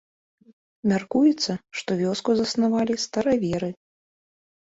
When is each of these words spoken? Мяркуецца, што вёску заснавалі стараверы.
Мяркуецца, 0.91 1.51
што 1.81 1.97
вёску 2.01 2.29
заснавалі 2.39 2.93
стараверы. 3.05 3.69